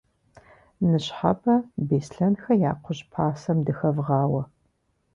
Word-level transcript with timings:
Ныщхьэбэ 0.89 1.55
Беслъэнхэ 1.87 2.53
я 2.69 2.73
кхъужь 2.77 3.03
пасэм 3.11 3.57
дыхэвгъауэ. 3.65 4.41